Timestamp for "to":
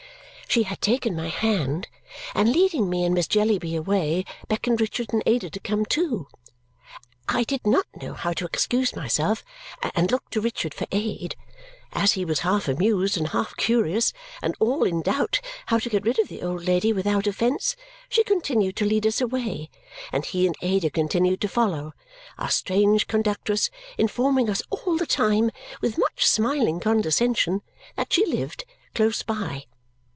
5.49-5.61, 8.33-8.43, 10.33-10.41, 15.79-15.87, 18.75-18.85, 21.39-21.47